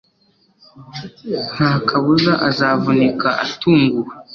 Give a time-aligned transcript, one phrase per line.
[1.55, 4.11] nta kabuza azavunika atunguwe